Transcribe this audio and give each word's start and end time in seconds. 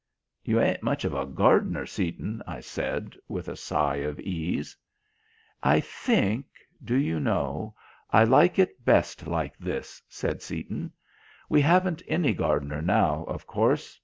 "You 0.43 0.59
ain't 0.59 0.81
much 0.81 1.05
of 1.05 1.13
a 1.13 1.27
gardener, 1.27 1.85
Seaton," 1.85 2.41
I 2.47 2.59
said, 2.61 3.13
with 3.27 3.47
a 3.47 3.55
sigh 3.55 3.97
of 3.97 4.19
ease. 4.19 4.75
"I 5.61 5.79
think, 5.79 6.47
do 6.83 6.95
you 6.95 7.19
know, 7.19 7.75
I 8.09 8.23
like 8.23 8.57
it 8.57 8.83
best 8.83 9.27
like 9.27 9.55
this," 9.59 10.01
said 10.09 10.41
Seaton. 10.41 10.91
"We 11.49 11.61
haven't 11.61 12.01
any 12.07 12.33
gardener 12.33 12.81
now, 12.81 13.25
of 13.25 13.45
course. 13.45 13.99